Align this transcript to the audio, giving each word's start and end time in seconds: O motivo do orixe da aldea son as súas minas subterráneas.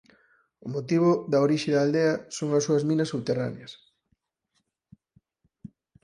O 0.65 0.67
motivo 0.75 1.09
do 1.31 1.37
orixe 1.47 1.71
da 1.73 1.81
aldea 1.85 2.13
son 2.37 2.49
as 2.57 2.65
súas 2.67 2.83
minas 2.89 3.11
subterráneas. 3.13 3.71